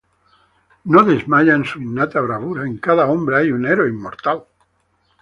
[0.85, 4.45] No desmaya en su innata bravura, en cada hombre hay un héroe inmortal